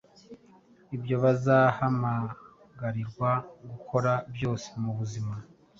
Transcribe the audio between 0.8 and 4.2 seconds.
ibyo bazahamagarirwa gukora